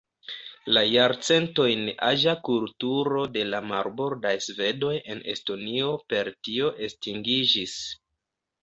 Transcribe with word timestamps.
La 0.77 0.81
jarcentojn 0.93 1.83
aĝa 2.07 2.33
kulturo 2.49 3.27
de 3.37 3.45
la 3.55 3.61
"marbordaj 3.73 4.35
svedoj" 4.49 4.97
en 5.15 5.23
Estonio 5.37 5.95
per 6.15 6.35
tio 6.51 6.75
estingiĝis. 6.91 7.81